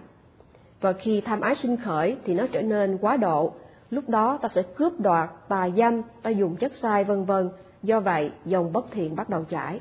Và 0.81 0.93
khi 0.93 1.21
tham 1.21 1.41
ái 1.41 1.55
sinh 1.55 1.77
khởi 1.77 2.17
thì 2.25 2.33
nó 2.33 2.47
trở 2.51 2.61
nên 2.61 2.97
quá 2.97 3.17
độ, 3.17 3.53
lúc 3.89 4.09
đó 4.09 4.39
ta 4.41 4.49
sẽ 4.55 4.61
cướp 4.61 4.99
đoạt, 4.99 5.29
tà 5.47 5.69
dâm, 5.77 6.01
ta 6.21 6.29
dùng 6.29 6.55
chất 6.55 6.71
sai 6.81 7.03
vân 7.03 7.25
vân, 7.25 7.49
do 7.83 7.99
vậy 7.99 8.31
dòng 8.45 8.73
bất 8.73 8.91
thiện 8.91 9.15
bắt 9.15 9.29
đầu 9.29 9.43
chảy. 9.43 9.79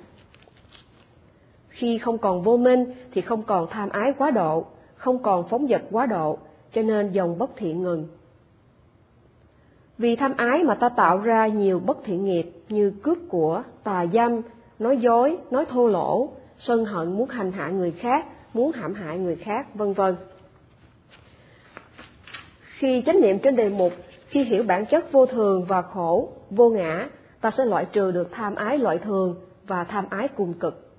Khi 1.68 1.98
không 1.98 2.18
còn 2.18 2.42
vô 2.42 2.56
minh 2.56 2.92
thì 3.12 3.20
không 3.20 3.42
còn 3.42 3.66
tham 3.70 3.88
ái 3.88 4.12
quá 4.18 4.30
độ, 4.30 4.64
không 4.94 5.22
còn 5.22 5.48
phóng 5.48 5.68
dật 5.68 5.82
quá 5.90 6.06
độ, 6.06 6.38
cho 6.72 6.82
nên 6.82 7.12
dòng 7.12 7.38
bất 7.38 7.50
thiện 7.56 7.82
ngừng. 7.82 8.08
Vì 9.98 10.16
tham 10.16 10.34
ái 10.36 10.64
mà 10.64 10.74
ta 10.74 10.88
tạo 10.88 11.18
ra 11.18 11.46
nhiều 11.46 11.80
bất 11.80 11.98
thiện 12.04 12.24
nghiệp 12.24 12.52
như 12.68 12.92
cướp 13.02 13.18
của, 13.28 13.62
tà 13.84 14.06
dâm, 14.12 14.40
nói 14.78 14.96
dối, 14.96 15.38
nói 15.50 15.64
thô 15.64 15.86
lỗ, 15.86 16.28
sân 16.58 16.84
hận 16.84 17.16
muốn 17.16 17.28
hành 17.28 17.52
hạ 17.52 17.68
người 17.68 17.90
khác, 17.90 18.26
muốn 18.54 18.72
hãm 18.72 18.94
hại 18.94 19.18
người 19.18 19.36
khác, 19.36 19.74
vân 19.74 19.92
vân. 19.92 20.16
Khi 22.78 23.02
chánh 23.06 23.20
niệm 23.20 23.38
trên 23.38 23.56
đề 23.56 23.68
mục, 23.68 23.92
khi 24.28 24.44
hiểu 24.44 24.62
bản 24.62 24.86
chất 24.86 25.12
vô 25.12 25.26
thường 25.26 25.64
và 25.68 25.82
khổ, 25.82 26.32
vô 26.50 26.70
ngã, 26.70 27.08
ta 27.40 27.50
sẽ 27.58 27.64
loại 27.64 27.86
trừ 27.92 28.10
được 28.10 28.28
tham 28.32 28.54
ái 28.54 28.78
loại 28.78 28.98
thường 28.98 29.36
và 29.66 29.84
tham 29.84 30.04
ái 30.10 30.28
cùng 30.28 30.52
cực. 30.52 30.90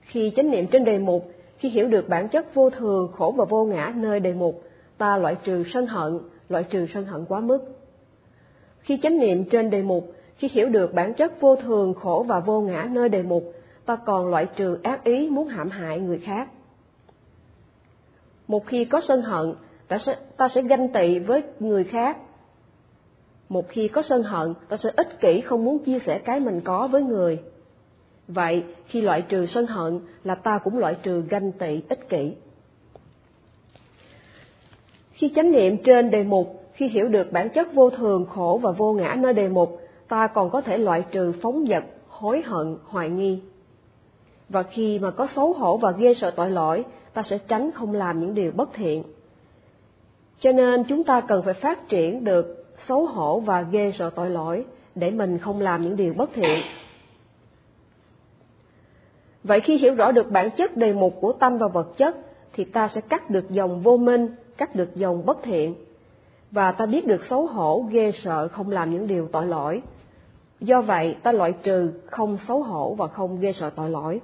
Khi 0.00 0.32
chánh 0.36 0.50
niệm 0.50 0.66
trên 0.66 0.84
đề 0.84 0.98
mục, 0.98 1.32
khi 1.58 1.68
hiểu 1.68 1.88
được 1.88 2.08
bản 2.08 2.28
chất 2.28 2.54
vô 2.54 2.70
thường, 2.70 3.12
khổ 3.12 3.34
và 3.36 3.44
vô 3.44 3.64
ngã 3.64 3.92
nơi 3.96 4.20
đề 4.20 4.32
mục, 4.34 4.62
ta 4.98 5.16
loại 5.16 5.36
trừ 5.44 5.64
sân 5.74 5.86
hận, 5.86 6.18
loại 6.48 6.64
trừ 6.64 6.86
sân 6.94 7.04
hận 7.04 7.24
quá 7.24 7.40
mức. 7.40 7.81
Khi 8.82 8.98
chánh 9.02 9.18
niệm 9.18 9.44
trên 9.44 9.70
đề 9.70 9.82
mục, 9.82 10.14
khi 10.36 10.48
hiểu 10.52 10.68
được 10.68 10.94
bản 10.94 11.14
chất 11.14 11.40
vô 11.40 11.56
thường, 11.56 11.94
khổ 11.94 12.24
và 12.28 12.40
vô 12.40 12.60
ngã 12.60 12.88
nơi 12.90 13.08
đề 13.08 13.22
mục, 13.22 13.54
ta 13.86 13.96
còn 13.96 14.30
loại 14.30 14.46
trừ 14.56 14.78
ác 14.82 15.04
ý 15.04 15.30
muốn 15.30 15.48
hãm 15.48 15.70
hại 15.70 16.00
người 16.00 16.18
khác. 16.18 16.48
Một 18.48 18.66
khi 18.66 18.84
có 18.84 19.00
sân 19.08 19.22
hận, 19.22 19.54
ta 19.88 19.98
sẽ, 19.98 20.16
ta 20.36 20.48
sẽ 20.54 20.62
ganh 20.62 20.88
tị 20.88 21.18
với 21.18 21.42
người 21.60 21.84
khác. 21.84 22.16
Một 23.48 23.68
khi 23.68 23.88
có 23.88 24.02
sân 24.08 24.22
hận, 24.22 24.54
ta 24.68 24.76
sẽ 24.76 24.90
ích 24.96 25.20
kỷ 25.20 25.40
không 25.40 25.64
muốn 25.64 25.78
chia 25.78 25.98
sẻ 26.06 26.18
cái 26.18 26.40
mình 26.40 26.60
có 26.60 26.88
với 26.88 27.02
người. 27.02 27.38
Vậy, 28.28 28.64
khi 28.86 29.00
loại 29.00 29.22
trừ 29.22 29.46
sân 29.46 29.66
hận 29.66 30.00
là 30.24 30.34
ta 30.34 30.58
cũng 30.58 30.78
loại 30.78 30.96
trừ 31.02 31.24
ganh 31.28 31.52
tị 31.52 31.80
ích 31.88 32.08
kỷ. 32.08 32.34
Khi 35.12 35.32
chánh 35.34 35.52
niệm 35.52 35.76
trên 35.84 36.10
đề 36.10 36.24
mục, 36.24 36.61
khi 36.72 36.88
hiểu 36.88 37.08
được 37.08 37.32
bản 37.32 37.48
chất 37.50 37.74
vô 37.74 37.90
thường, 37.90 38.26
khổ 38.26 38.60
và 38.62 38.70
vô 38.70 38.92
ngã 38.92 39.16
nơi 39.18 39.32
đề 39.32 39.48
mục, 39.48 39.80
ta 40.08 40.26
còn 40.26 40.50
có 40.50 40.60
thể 40.60 40.78
loại 40.78 41.04
trừ 41.10 41.32
phóng 41.42 41.64
dật, 41.68 41.84
hối 42.08 42.42
hận, 42.42 42.76
hoài 42.84 43.08
nghi. 43.08 43.40
Và 44.48 44.62
khi 44.62 44.98
mà 44.98 45.10
có 45.10 45.26
xấu 45.36 45.52
hổ 45.52 45.76
và 45.76 45.90
ghê 45.90 46.14
sợ 46.14 46.30
tội 46.30 46.50
lỗi, 46.50 46.84
ta 47.14 47.22
sẽ 47.22 47.38
tránh 47.38 47.70
không 47.70 47.94
làm 47.94 48.20
những 48.20 48.34
điều 48.34 48.52
bất 48.52 48.68
thiện. 48.74 49.02
Cho 50.40 50.52
nên 50.52 50.84
chúng 50.84 51.04
ta 51.04 51.20
cần 51.20 51.42
phải 51.42 51.54
phát 51.54 51.88
triển 51.88 52.24
được 52.24 52.66
xấu 52.88 53.06
hổ 53.06 53.40
và 53.40 53.62
ghê 53.62 53.92
sợ 53.98 54.10
tội 54.10 54.30
lỗi 54.30 54.64
để 54.94 55.10
mình 55.10 55.38
không 55.38 55.60
làm 55.60 55.82
những 55.82 55.96
điều 55.96 56.14
bất 56.14 56.30
thiện. 56.34 56.62
Vậy 59.44 59.60
khi 59.60 59.78
hiểu 59.78 59.94
rõ 59.94 60.12
được 60.12 60.30
bản 60.30 60.50
chất 60.50 60.76
đề 60.76 60.92
mục 60.92 61.14
của 61.20 61.32
tâm 61.32 61.58
và 61.58 61.68
vật 61.68 61.96
chất 61.96 62.16
thì 62.52 62.64
ta 62.64 62.88
sẽ 62.88 63.00
cắt 63.00 63.30
được 63.30 63.50
dòng 63.50 63.80
vô 63.80 63.96
minh, 63.96 64.28
cắt 64.56 64.74
được 64.74 64.96
dòng 64.96 65.26
bất 65.26 65.42
thiện 65.42 65.74
và 66.52 66.72
ta 66.72 66.86
biết 66.86 67.06
được 67.06 67.20
xấu 67.30 67.46
hổ, 67.46 67.86
ghê 67.90 68.12
sợ 68.24 68.48
không 68.48 68.70
làm 68.70 68.90
những 68.90 69.06
điều 69.06 69.28
tội 69.32 69.46
lỗi. 69.46 69.82
Do 70.60 70.82
vậy, 70.82 71.16
ta 71.22 71.32
loại 71.32 71.52
trừ 71.52 71.92
không 72.06 72.38
xấu 72.48 72.62
hổ 72.62 72.94
và 72.94 73.06
không 73.06 73.40
ghê 73.40 73.52
sợ 73.52 73.70
tội 73.70 73.90
lỗi. 73.90 74.20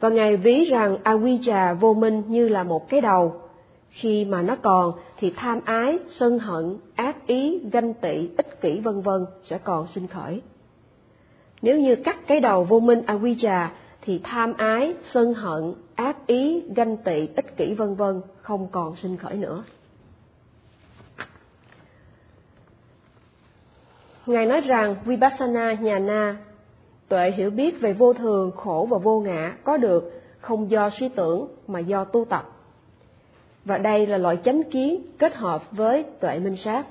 Và 0.00 0.08
Ngài 0.08 0.36
ví 0.36 0.64
rằng 0.64 0.96
Avijja 1.04 1.74
vô 1.74 1.94
minh 1.94 2.22
như 2.28 2.48
là 2.48 2.62
một 2.62 2.88
cái 2.88 3.00
đầu. 3.00 3.34
Khi 3.90 4.24
mà 4.24 4.42
nó 4.42 4.56
còn 4.56 4.92
thì 5.16 5.32
tham 5.36 5.60
ái, 5.64 5.98
sân 6.18 6.38
hận, 6.38 6.76
ác 6.94 7.26
ý, 7.26 7.60
ganh 7.72 7.94
tị, 7.94 8.28
ích 8.36 8.60
kỷ 8.60 8.80
vân 8.80 9.00
vân 9.00 9.26
sẽ 9.44 9.58
còn 9.58 9.86
sinh 9.94 10.06
khởi. 10.06 10.42
Nếu 11.62 11.78
như 11.78 11.96
cắt 11.96 12.26
cái 12.26 12.40
đầu 12.40 12.64
vô 12.64 12.80
minh 12.80 13.00
Avijja 13.06 13.68
thì 14.02 14.20
tham 14.24 14.52
ái, 14.56 14.94
sân 15.12 15.34
hận, 15.34 15.74
ác 15.94 16.26
ý, 16.26 16.62
ganh 16.76 16.96
tị, 16.96 17.28
ích 17.36 17.56
kỷ 17.56 17.74
vân 17.74 17.94
vân 17.94 18.20
không 18.42 18.68
còn 18.70 18.96
sinh 18.96 19.16
khởi 19.16 19.34
nữa. 19.34 19.64
Ngài 24.26 24.46
nói 24.46 24.60
rằng 24.60 24.96
Vipassana 25.04 25.72
nhà 25.72 25.98
na, 25.98 26.36
tuệ 27.08 27.30
hiểu 27.30 27.50
biết 27.50 27.80
về 27.80 27.92
vô 27.92 28.12
thường, 28.12 28.50
khổ 28.56 28.86
và 28.90 28.98
vô 28.98 29.20
ngã 29.20 29.56
có 29.64 29.76
được 29.76 30.22
không 30.40 30.70
do 30.70 30.90
suy 30.98 31.08
tưởng 31.08 31.48
mà 31.66 31.78
do 31.78 32.04
tu 32.04 32.24
tập. 32.24 32.50
Và 33.64 33.78
đây 33.78 34.06
là 34.06 34.18
loại 34.18 34.38
chánh 34.44 34.62
kiến 34.62 35.02
kết 35.18 35.34
hợp 35.34 35.62
với 35.72 36.04
tuệ 36.20 36.38
minh 36.38 36.56
sát. 36.56 36.86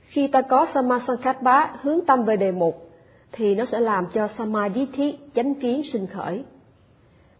Khi 0.00 0.28
ta 0.28 0.42
có 0.42 0.66
Samasankhapa 0.74 1.66
hướng 1.66 2.06
tâm 2.06 2.24
về 2.24 2.36
đề 2.36 2.52
mục, 2.52 2.90
thì 3.32 3.54
nó 3.54 3.64
sẽ 3.72 3.80
làm 3.80 4.06
cho 4.14 4.28
Samadhi 4.38 4.86
chánh 5.34 5.54
kiến 5.54 5.82
sinh 5.92 6.06
khởi. 6.06 6.44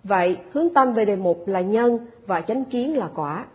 Vậy, 0.04 0.36
hướng 0.52 0.74
tâm 0.74 0.92
về 0.92 1.04
đề 1.04 1.16
mục 1.16 1.48
là 1.48 1.60
nhân 1.60 1.98
và 2.26 2.40
chánh 2.40 2.64
kiến 2.64 2.96
là 2.96 3.08
quả. 3.14 3.46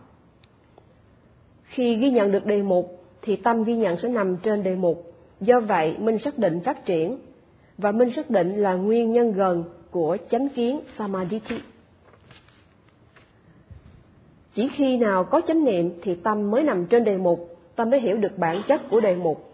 Khi 1.64 1.96
ghi 1.96 2.10
nhận 2.10 2.32
được 2.32 2.46
đề 2.46 2.62
mục, 2.62 2.97
thì 3.28 3.36
tâm 3.36 3.64
ghi 3.64 3.76
nhận 3.76 3.96
sẽ 3.96 4.08
nằm 4.08 4.36
trên 4.36 4.62
đề 4.62 4.76
mục. 4.76 5.12
Do 5.40 5.60
vậy, 5.60 5.96
minh 5.98 6.18
xác 6.24 6.38
định 6.38 6.60
phát 6.60 6.84
triển, 6.84 7.18
và 7.78 7.92
minh 7.92 8.10
xác 8.16 8.30
định 8.30 8.56
là 8.56 8.74
nguyên 8.74 9.12
nhân 9.12 9.32
gần 9.32 9.64
của 9.90 10.16
chánh 10.30 10.48
kiến 10.48 10.80
Samadhi. 10.98 11.40
Chỉ 14.54 14.68
khi 14.76 14.96
nào 14.96 15.24
có 15.24 15.40
chánh 15.48 15.64
niệm 15.64 15.90
thì 16.02 16.14
tâm 16.14 16.50
mới 16.50 16.62
nằm 16.62 16.86
trên 16.86 17.04
đề 17.04 17.16
mục, 17.16 17.56
ta 17.76 17.84
mới 17.84 18.00
hiểu 18.00 18.16
được 18.16 18.38
bản 18.38 18.62
chất 18.68 18.80
của 18.90 19.00
đề 19.00 19.16
mục. 19.16 19.52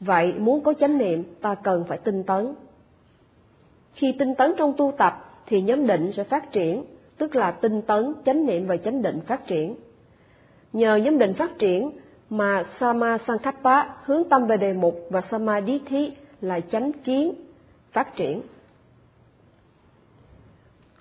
Vậy 0.00 0.34
muốn 0.38 0.62
có 0.62 0.74
chánh 0.80 0.98
niệm, 0.98 1.24
ta 1.40 1.54
cần 1.54 1.84
phải 1.88 1.98
tinh 1.98 2.22
tấn. 2.22 2.54
Khi 3.92 4.14
tinh 4.18 4.34
tấn 4.34 4.54
trong 4.56 4.72
tu 4.76 4.92
tập 4.98 5.42
thì 5.46 5.62
nhóm 5.62 5.86
định 5.86 6.12
sẽ 6.16 6.24
phát 6.24 6.52
triển, 6.52 6.84
tức 7.18 7.36
là 7.36 7.50
tinh 7.50 7.82
tấn, 7.82 8.14
chánh 8.24 8.46
niệm 8.46 8.66
và 8.66 8.76
chánh 8.76 9.02
định 9.02 9.20
phát 9.26 9.46
triển. 9.46 9.76
Nhờ 10.72 10.96
nhóm 10.96 11.18
định 11.18 11.34
phát 11.34 11.58
triển 11.58 11.90
mà 12.32 12.64
Sama 12.80 13.18
Sankappa 13.26 13.88
hướng 14.04 14.24
tâm 14.28 14.46
về 14.46 14.56
đề 14.56 14.72
mục 14.72 15.06
và 15.10 15.22
Samadhi 15.30 16.12
là 16.40 16.60
chánh 16.60 16.92
kiến 16.92 17.34
phát 17.92 18.16
triển. 18.16 18.42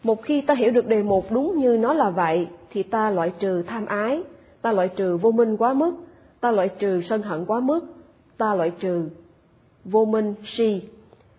Một 0.03 0.23
khi 0.23 0.41
ta 0.41 0.53
hiểu 0.53 0.71
được 0.71 0.87
đề 0.87 1.03
mục 1.03 1.31
đúng 1.31 1.57
như 1.57 1.77
nó 1.77 1.93
là 1.93 2.09
vậy 2.09 2.47
thì 2.69 2.83
ta 2.83 3.09
loại 3.09 3.33
trừ 3.39 3.63
tham 3.67 3.85
ái, 3.85 4.23
ta 4.61 4.71
loại 4.71 4.87
trừ 4.87 5.17
vô 5.17 5.31
minh 5.31 5.57
quá 5.57 5.73
mức, 5.73 5.93
ta 6.39 6.51
loại 6.51 6.69
trừ 6.69 7.01
sân 7.09 7.21
hận 7.21 7.45
quá 7.45 7.59
mức, 7.59 7.79
ta 8.37 8.55
loại 8.55 8.71
trừ 8.79 9.09
vô 9.85 10.05
minh 10.05 10.33
si. 10.45 10.81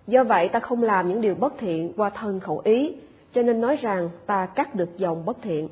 Do 0.07 0.25
vậy 0.25 0.49
ta 0.49 0.61
không 0.61 0.83
làm 0.83 1.09
những 1.09 1.21
điều 1.21 1.35
bất 1.35 1.55
thiện 1.59 1.93
qua 1.97 2.11
thân 2.11 2.41
khẩu 2.41 2.61
ý, 2.65 2.95
cho 3.33 3.43
nên 3.43 3.61
nói 3.61 3.77
rằng 3.77 4.11
ta 4.27 4.47
cắt 4.47 4.75
được 4.75 4.97
dòng 4.97 5.25
bất 5.25 5.37
thiện. 5.43 5.69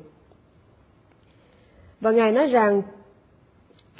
Và 2.01 2.11
Ngài 2.11 2.31
nói 2.31 2.47
rằng 2.47 2.81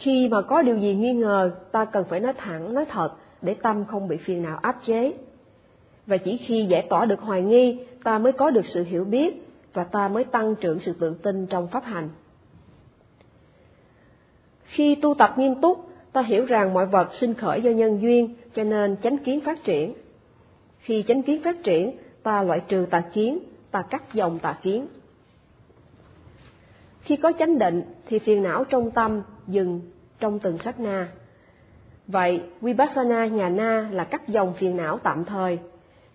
khi 0.01 0.27
mà 0.27 0.41
có 0.41 0.61
điều 0.61 0.77
gì 0.77 0.95
nghi 0.95 1.13
ngờ, 1.13 1.51
ta 1.71 1.85
cần 1.85 2.05
phải 2.09 2.19
nói 2.19 2.33
thẳng, 2.37 2.73
nói 2.73 2.85
thật 2.85 3.11
để 3.41 3.53
tâm 3.53 3.85
không 3.85 4.07
bị 4.07 4.17
phiền 4.17 4.43
não 4.43 4.57
áp 4.61 4.77
chế. 4.85 5.13
Và 6.07 6.17
chỉ 6.17 6.37
khi 6.37 6.65
giải 6.65 6.81
tỏa 6.89 7.05
được 7.05 7.21
hoài 7.21 7.41
nghi, 7.41 7.79
ta 8.03 8.17
mới 8.17 8.31
có 8.31 8.49
được 8.49 8.65
sự 8.65 8.83
hiểu 8.83 9.03
biết 9.03 9.47
và 9.73 9.83
ta 9.83 10.07
mới 10.07 10.23
tăng 10.23 10.55
trưởng 10.55 10.79
sự 10.85 10.93
tự 10.99 11.13
tin 11.13 11.45
trong 11.45 11.67
pháp 11.67 11.83
hành. 11.83 12.09
Khi 14.63 14.95
tu 14.95 15.13
tập 15.13 15.33
nghiêm 15.37 15.61
túc, 15.61 15.89
ta 16.13 16.21
hiểu 16.21 16.45
rằng 16.45 16.73
mọi 16.73 16.85
vật 16.85 17.09
sinh 17.19 17.33
khởi 17.33 17.61
do 17.61 17.71
nhân 17.71 18.01
duyên, 18.01 18.35
cho 18.53 18.63
nên 18.63 18.95
chánh 19.03 19.17
kiến 19.17 19.41
phát 19.41 19.63
triển. 19.63 19.93
Khi 20.79 21.03
chánh 21.07 21.23
kiến 21.23 21.43
phát 21.43 21.63
triển, 21.63 21.97
ta 22.23 22.43
loại 22.43 22.59
trừ 22.67 22.85
tà 22.89 22.99
kiến, 22.99 23.39
ta 23.71 23.81
cắt 23.81 24.13
dòng 24.13 24.39
tà 24.39 24.57
kiến. 24.61 24.87
Khi 27.01 27.15
có 27.15 27.31
chánh 27.39 27.57
định 27.57 27.83
thì 28.05 28.19
phiền 28.19 28.43
não 28.43 28.63
trong 28.63 28.91
tâm 28.91 29.21
dừng 29.47 29.81
trong 30.19 30.39
từng 30.39 30.57
sát 30.57 30.79
na. 30.79 31.07
Vậy, 32.07 32.43
Vipassana 32.61 33.25
nhà 33.25 33.49
na 33.49 33.89
là 33.91 34.03
cắt 34.03 34.27
dòng 34.27 34.53
phiền 34.53 34.77
não 34.77 34.97
tạm 35.03 35.25
thời. 35.25 35.59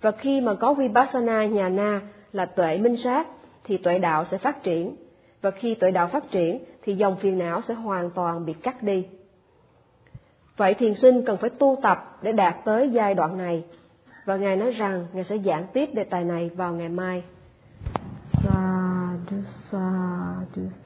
Và 0.00 0.10
khi 0.10 0.40
mà 0.40 0.54
có 0.54 0.74
Vipassana 0.74 1.46
nhà 1.46 1.68
na 1.68 2.00
là 2.32 2.46
tuệ 2.46 2.78
minh 2.78 2.96
sát, 3.04 3.26
thì 3.64 3.76
tuệ 3.76 3.98
đạo 3.98 4.24
sẽ 4.30 4.38
phát 4.38 4.62
triển. 4.62 4.96
Và 5.42 5.50
khi 5.50 5.74
tuệ 5.74 5.90
đạo 5.90 6.08
phát 6.08 6.30
triển, 6.30 6.64
thì 6.82 6.94
dòng 6.94 7.16
phiền 7.16 7.38
não 7.38 7.60
sẽ 7.68 7.74
hoàn 7.74 8.10
toàn 8.10 8.46
bị 8.46 8.52
cắt 8.52 8.82
đi. 8.82 9.06
Vậy 10.56 10.74
thiền 10.74 10.94
sinh 10.94 11.24
cần 11.24 11.36
phải 11.36 11.50
tu 11.50 11.78
tập 11.82 12.18
để 12.22 12.32
đạt 12.32 12.54
tới 12.64 12.90
giai 12.90 13.14
đoạn 13.14 13.38
này. 13.38 13.64
Và 14.24 14.36
Ngài 14.36 14.56
nói 14.56 14.70
rằng 14.70 15.06
Ngài 15.12 15.24
sẽ 15.24 15.38
giảng 15.38 15.66
tiếp 15.72 15.88
đề 15.94 16.04
tài 16.04 16.24
này 16.24 16.50
vào 16.56 16.72
ngày 16.72 16.88
mai. 16.88 17.24
Sadhu, 18.42 20.25
practice 20.56 20.85